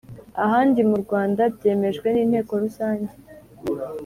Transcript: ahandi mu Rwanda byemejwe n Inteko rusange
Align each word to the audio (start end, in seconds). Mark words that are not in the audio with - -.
ahandi 0.43 0.79
mu 0.89 0.97
Rwanda 1.03 1.41
byemejwe 1.55 2.07
n 2.11 2.17
Inteko 2.23 2.51
rusange 2.63 3.13